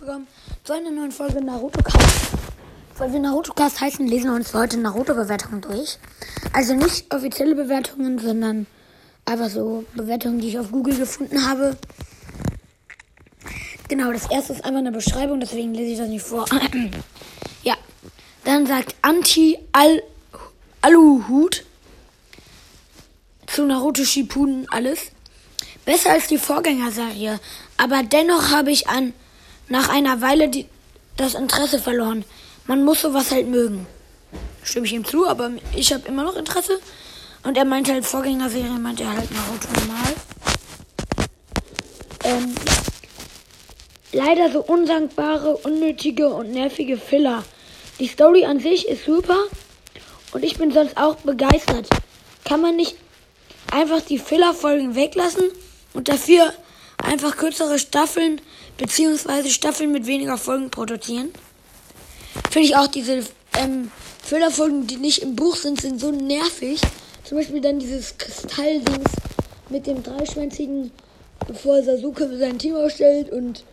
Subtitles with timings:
[0.00, 0.26] willkommen
[0.64, 2.30] zu einer neuen Folge Naruto Cast.
[2.96, 5.98] Weil wir Naruto Cast heißen, lesen wir uns heute Naruto-Bewertungen durch.
[6.54, 8.66] Also nicht offizielle Bewertungen, sondern
[9.26, 11.76] einfach so Bewertungen, die ich auf Google gefunden habe.
[13.88, 16.46] Genau, das erste ist einfach eine Beschreibung, deswegen lese ich das nicht vor.
[17.62, 17.74] ja,
[18.44, 20.06] dann sagt Anti-Aluhut
[23.46, 25.10] zu Naruto Shippuden alles.
[25.84, 27.38] Besser als die Vorgängerserie,
[27.76, 29.12] aber dennoch habe ich an,
[29.70, 30.66] nach einer Weile die,
[31.16, 32.24] das Interesse verloren.
[32.66, 33.86] Man muss sowas halt mögen.
[34.62, 36.78] Stimme ich ihm zu, aber ich habe immer noch Interesse.
[37.42, 40.14] Und er meinte halt Vorgängerserie, meinte er halt Naruto normal.
[42.24, 42.54] Ähm,
[44.12, 47.42] leider so unsankbare, unnötige und nervige Filler.
[47.98, 49.38] Die Story an sich ist super
[50.32, 51.88] und ich bin sonst auch begeistert.
[52.44, 52.96] Kann man nicht
[53.70, 55.44] einfach die Filler-Folgen weglassen
[55.94, 56.52] und dafür
[57.04, 58.40] einfach kürzere Staffeln
[58.76, 61.30] beziehungsweise Staffeln mit weniger Folgen produzieren.
[62.50, 63.24] Finde ich auch diese
[63.58, 63.90] ähm,
[64.22, 66.80] Füllerfolgen, die nicht im Buch sind, sind so nervig.
[67.24, 69.10] Zum Beispiel dann dieses Kristalldings
[69.68, 70.90] mit dem dreischwänzigen,
[71.46, 73.64] bevor Sasuke sein Team ausstellt und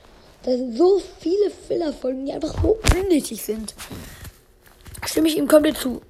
[0.43, 3.73] da sind so viele Fillerfolgen, die einfach so unnötig sind.
[5.05, 6.01] Stimme ich ihm komplett zu.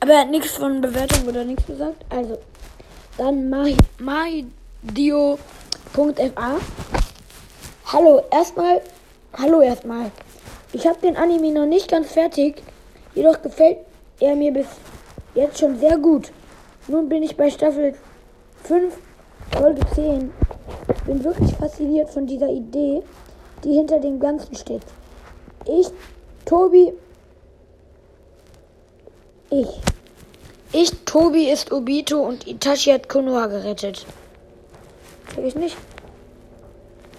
[0.00, 2.04] Aber er hat nichts von Bewertung oder nichts gesagt.
[2.08, 2.38] Also,
[3.16, 3.48] dann
[5.96, 6.58] Maidio.fa.
[7.86, 8.82] Hallo, erstmal.
[9.34, 10.10] Hallo erstmal.
[10.72, 12.62] Ich habe den Anime noch nicht ganz fertig,
[13.14, 13.78] jedoch gefällt
[14.20, 14.66] er mir bis
[15.34, 16.30] jetzt schon sehr gut.
[16.88, 17.94] Nun bin ich bei Staffel
[18.64, 18.94] 5,
[19.52, 20.32] Folge 10.
[21.06, 23.02] Bin wirklich fasziniert von dieser Idee,
[23.64, 24.88] die hinter dem Ganzen steckt.
[25.66, 25.88] Ich,
[26.44, 26.92] Tobi,
[29.50, 29.68] ich.
[30.72, 34.04] Ich, Tobi, ist Obito und Itachi hat Konoha gerettet.
[35.34, 35.76] Check ich nicht?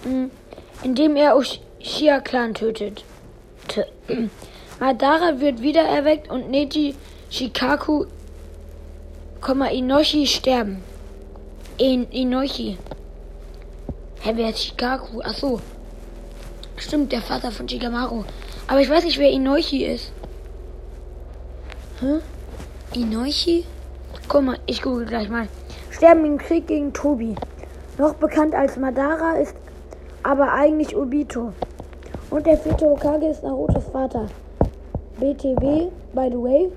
[0.02, 0.30] Hm.
[0.82, 3.04] Indem er Uchiha-Clan tötet.
[4.80, 6.94] Madara wird wiedererweckt und Neji,
[7.30, 8.06] Shikaku,
[9.72, 10.82] Inoshi sterben.
[11.76, 12.78] In Inoshi.
[14.22, 15.20] Hä, wer ist Shikaku?
[15.22, 15.60] Ach so.
[16.76, 18.24] Stimmt, der Vater von Shikamaru.
[18.66, 20.12] Aber ich weiß nicht, wer Inoshi ist.
[22.00, 22.20] Hä?
[22.94, 23.64] Inoshi?
[24.28, 25.48] Guck mal, ich google gleich mal.
[25.90, 27.34] Sterben im Krieg gegen Tobi.
[28.00, 29.54] Noch bekannt als Madara ist
[30.22, 31.52] aber eigentlich Obito.
[32.30, 34.24] Und der vierte Hokage ist Narutos Vater.
[35.18, 36.72] BTW, by the way,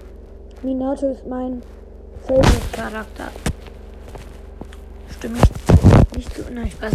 [0.64, 1.62] Minato ist mein
[2.28, 3.30] Favorite-Charakter.
[5.12, 6.42] Stimme ich nicht zu.
[6.54, 6.92] Nein, Spaß.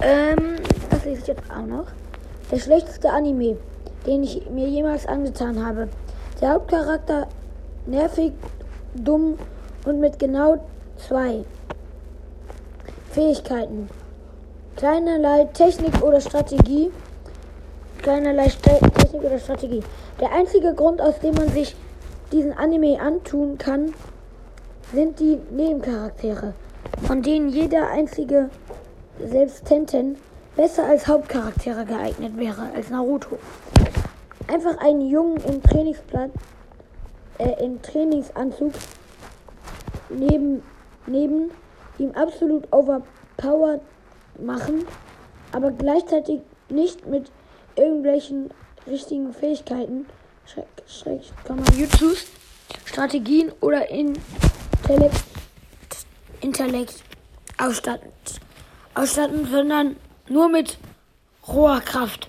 [0.00, 0.56] Ähm,
[0.88, 1.88] das lese ich jetzt auch noch.
[2.50, 3.58] Der schlechteste Anime,
[4.06, 5.88] den ich mir jemals angetan habe.
[6.40, 7.26] Der Hauptcharakter
[7.84, 8.32] nervig,
[8.94, 9.38] dumm
[9.84, 10.64] und mit genau
[10.96, 11.44] zwei
[13.16, 13.88] Fähigkeiten.
[14.76, 16.92] Keinerlei Technik oder Strategie.
[18.02, 19.82] Keinerlei Technik oder Strategie.
[20.20, 21.74] Der einzige Grund, aus dem man sich
[22.30, 23.94] diesen Anime antun kann,
[24.92, 26.52] sind die Nebencharaktere,
[27.06, 28.50] von denen jeder einzige
[29.18, 30.18] selbst Tenten
[30.54, 33.38] besser als Hauptcharaktere geeignet wäre als Naruto.
[34.46, 36.32] Einfach einen Jungen im Trainingsplatz
[37.38, 38.72] äh, im Trainingsanzug
[40.10, 40.62] neben,
[41.06, 41.50] neben
[41.98, 43.80] ihm absolut overpowered
[44.38, 44.84] machen,
[45.52, 47.30] aber gleichzeitig nicht mit
[47.76, 48.50] irgendwelchen
[48.86, 50.06] richtigen Fähigkeiten,
[50.44, 51.22] Schreck, Schreck,
[51.76, 52.26] Jutsus,
[52.84, 55.24] Strategien oder Intellekt,
[56.40, 57.02] Intellekt
[57.58, 58.10] ausstatten,
[58.94, 59.96] ausstatten, sondern
[60.28, 60.78] nur mit
[61.48, 62.28] roher Kraft.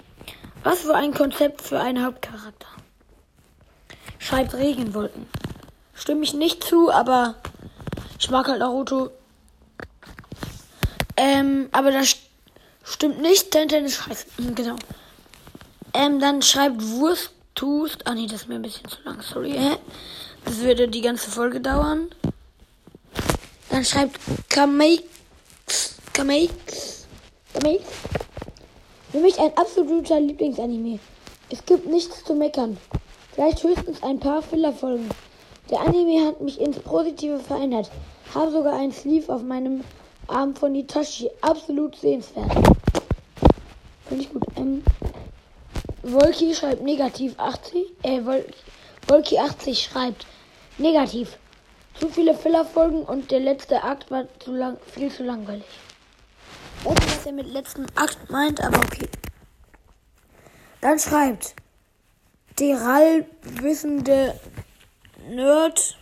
[0.63, 2.67] Was für ein Konzept für einen Hauptcharakter
[4.19, 5.25] schreibt Regenwolken.
[5.93, 7.35] Stimme ich nicht zu, aber
[8.19, 9.11] ich mag halt Naruto.
[11.17, 12.15] Ähm, aber das
[12.83, 14.27] stimmt nicht, Tenten ist scheiße.
[14.55, 14.75] Genau.
[15.93, 18.05] Ähm, dann schreibt Wurst tust.
[18.05, 19.51] Ah nee, das ist mir ein bisschen zu lang, sorry.
[19.51, 19.77] Hä?
[20.45, 22.09] Das würde die ganze Folge dauern.
[23.69, 24.19] Dann schreibt
[24.49, 25.01] Kameix.
[26.13, 26.49] Kameix.
[27.53, 27.81] Kameix.
[29.11, 30.99] Für mich ein absoluter Lieblingsanime.
[31.49, 32.77] Es gibt nichts zu meckern.
[33.33, 35.09] Vielleicht höchstens ein paar Fillerfolgen.
[35.69, 37.89] Der Anime hat mich ins Positive verändert.
[38.33, 39.83] Habe sogar einen Sleeve auf meinem
[40.27, 41.29] Arm von Itachi.
[41.41, 42.51] Absolut sehenswert.
[44.07, 44.43] Finde ich gut.
[44.55, 44.83] Ähm,
[46.03, 47.85] Wolki schreibt negativ 80.
[48.03, 48.45] Äh, Wol
[49.07, 50.25] Wolki 80 schreibt
[50.77, 51.37] negativ.
[51.99, 55.65] Zu viele Fillerfolgen und der letzte Akt war zu lang, viel zu langweilig.
[56.83, 59.07] Weiß nicht, was er mit letzten Akt meint, aber okay.
[60.81, 61.55] Dann schreibt
[62.59, 64.39] Deral wissende
[65.29, 65.97] Nerd.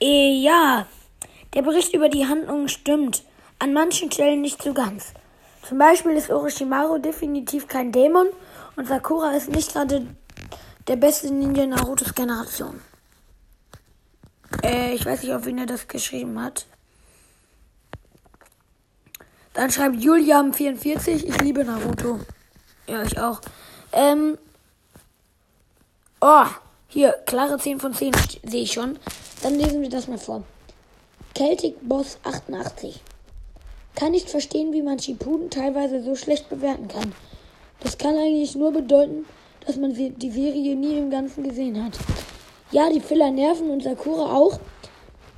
[0.00, 0.86] Äh, ja,
[1.54, 3.22] der Bericht über die Handlung stimmt.
[3.58, 5.12] An manchen Stellen nicht so ganz.
[5.68, 8.28] Zum Beispiel ist Orochimaru definitiv kein Dämon
[8.76, 10.06] und Sakura ist nicht gerade
[10.88, 12.80] der beste Ninja Narutos Generation.
[14.62, 16.66] Äh, ich weiß nicht, ob wen er das geschrieben hat.
[19.52, 22.20] Dann schreibt Julian44, ich liebe Naruto.
[22.86, 23.40] Ja, ich auch.
[23.92, 24.38] Ähm.
[26.20, 26.46] Oh,
[26.88, 28.12] hier, klare 10 von 10
[28.44, 28.98] sehe ich schon.
[29.42, 30.44] Dann lesen wir das mal vor.
[31.36, 33.00] Celtic Boss 88.
[33.94, 37.14] Kann nicht verstehen, wie man Shippuden teilweise so schlecht bewerten kann.
[37.80, 39.24] Das kann eigentlich nur bedeuten,
[39.64, 41.98] dass man die Serie nie im Ganzen gesehen hat.
[42.72, 44.58] Ja, die Filler nerven und Sakura auch,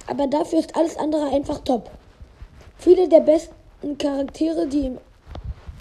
[0.06, 1.90] aber dafür ist alles andere einfach top.
[2.78, 4.96] Viele der besten Charaktere, die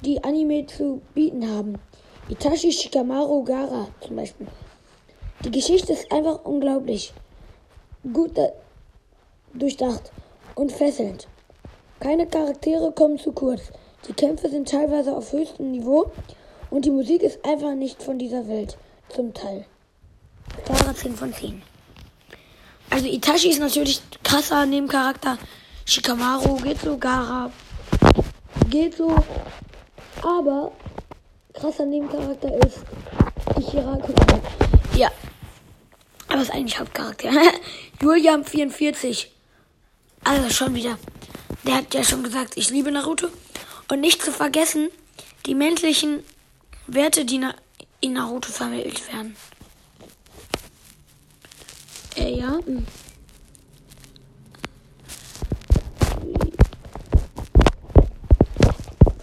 [0.06, 1.76] die Anime zu bieten haben.
[2.30, 4.48] Itachi Shikamaru Gara zum Beispiel.
[5.44, 7.14] Die Geschichte ist einfach unglaublich.
[8.14, 8.38] Gut
[9.54, 10.12] durchdacht
[10.56, 11.28] und fesselnd.
[12.00, 13.62] Keine Charaktere kommen zu kurz.
[14.08, 16.12] Die Kämpfe sind teilweise auf höchstem Niveau
[16.70, 18.78] und die Musik ist einfach nicht von dieser Welt.
[19.10, 19.66] Zum Teil.
[20.66, 21.62] Klare 10 von 10.
[22.90, 25.38] Also Itachi ist natürlich krasser Nebencharakter.
[25.86, 27.52] Shikamaru geht so, Gara
[28.72, 29.16] geht so.
[30.24, 30.72] Aber
[31.54, 32.80] krasser Nebencharakter ist
[33.58, 34.14] Ichiraku.
[34.96, 35.12] Ja.
[36.30, 37.30] Aber ist eigentlich Hauptcharakter.
[38.02, 39.31] Julian 44.
[40.24, 40.98] Also schon wieder.
[41.66, 43.28] Der hat ja schon gesagt, ich liebe Naruto.
[43.90, 44.90] Und nicht zu vergessen,
[45.46, 46.24] die männlichen
[46.88, 47.46] Werte, die
[48.00, 49.36] in Naruto vermittelt werden.
[52.16, 52.60] Äh, ja.
[52.66, 52.86] Hm.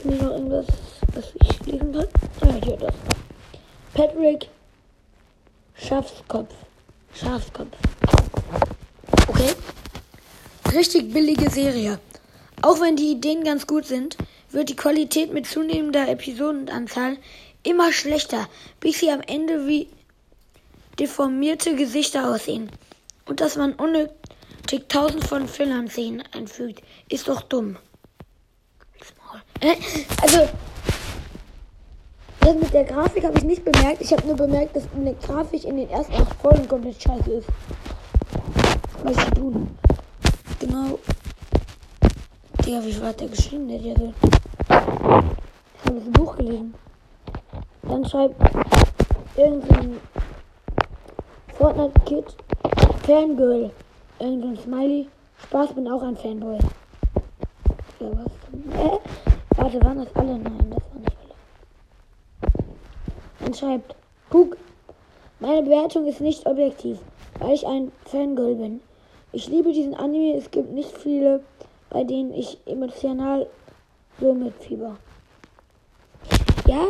[0.00, 0.66] Finde ich noch irgendwas,
[1.14, 2.06] was ich lesen kann?
[2.42, 2.94] Ja, hier das.
[3.94, 4.48] Patrick
[5.76, 6.54] Schafskopf.
[7.14, 7.76] Schafskopf.
[9.28, 9.54] Okay.
[10.74, 11.98] Richtig billige Serie.
[12.60, 14.18] Auch wenn die Ideen ganz gut sind,
[14.50, 17.16] wird die Qualität mit zunehmender Episodenanzahl
[17.62, 18.48] immer schlechter,
[18.80, 19.88] bis sie am Ende wie
[20.98, 22.70] deformierte Gesichter aussehen.
[23.26, 27.76] Und dass man unnötig tausend von Fillern-Szenen einfügt, ist doch dumm.
[29.60, 29.74] Äh,
[30.22, 30.48] also,
[32.40, 34.00] das mit der Grafik habe ich nicht bemerkt.
[34.00, 37.48] Ich habe nur bemerkt, dass eine Grafik in den ersten acht Folgen komplett scheiße ist.
[39.02, 39.78] Was ich tun?
[40.78, 40.98] Genau.
[42.64, 43.68] Digga, wie war der geschrieben?
[43.68, 44.12] Der so.
[44.68, 46.74] Ich habe das Buch gelesen.
[47.82, 48.36] Dann schreibt
[49.36, 50.00] irgendein
[51.54, 52.36] Fortnite Kid
[53.04, 53.70] Fangirl.
[54.20, 55.08] Irgendein Smiley.
[55.42, 56.58] Spaß, bin auch ein Fanboy.
[58.00, 58.32] Ja, was?
[58.76, 58.98] Äh?
[59.56, 60.38] Warte, waren das alle?
[60.38, 61.16] Nein, das waren nicht
[62.42, 62.52] alle.
[63.40, 63.96] Dann schreibt
[64.30, 64.56] Pug.
[65.40, 66.98] Meine Bewertung ist nicht objektiv,
[67.38, 68.80] weil ich ein Fangirl bin.
[69.32, 70.36] Ich liebe diesen Anime.
[70.36, 71.42] Es gibt nicht viele,
[71.90, 73.46] bei denen ich emotional
[74.20, 74.96] so mitfieber.
[76.66, 76.84] Ja,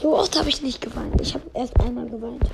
[0.00, 1.20] so oft habe ich nicht geweint.
[1.20, 2.50] Ich habe erst einmal geweint.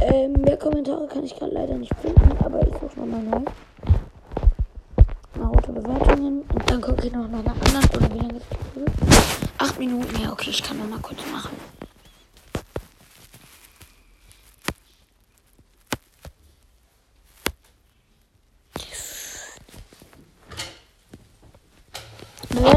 [0.00, 3.50] Ähm, mehr Kommentare kann ich gerade leider nicht finden, aber ich suche nochmal neu.
[5.38, 7.90] Naruto Bewertungen und dann gucke ich noch nach einer anderen.
[7.96, 9.50] Oder wie lange ist das?
[9.58, 11.56] Acht Minuten, ja, okay, ich kann noch mal kurz machen.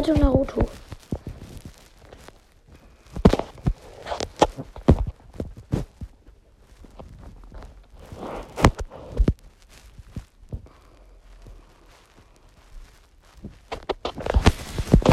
[0.03, 0.65] Bewertung Naruto.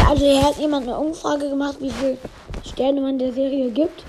[0.09, 2.19] Also hier hat jemand eine Umfrage gemacht, wie viele
[2.65, 4.05] Sterne man der Serie gibt.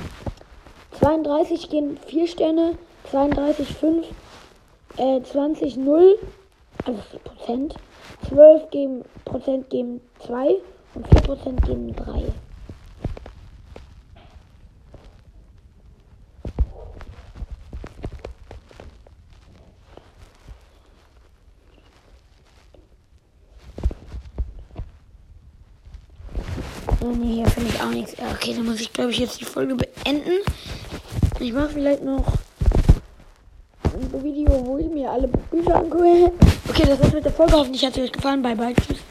[1.00, 2.78] 32 geben 4 Sterne,
[3.12, 4.08] 32 5,
[4.98, 6.18] äh, 20 0,
[6.86, 7.76] also Prozent.
[8.28, 10.56] 12 geben, Prozent geben 2
[10.94, 12.34] und 4 Prozent geben 3.
[27.04, 28.14] Oh nee, hier finde ich auch nichts.
[28.14, 30.40] Okay, dann muss ich, glaube ich, jetzt die Folge beenden.
[31.40, 32.34] Ich mache vielleicht noch
[33.84, 36.32] ein Video, wo ich mir alle Bücher angucke.
[36.70, 37.52] Okay, das war's mit der Folge.
[37.54, 38.42] Hoffentlich hat es euch gefallen.
[38.42, 38.74] Bye, bye.
[38.74, 39.00] Tschüss.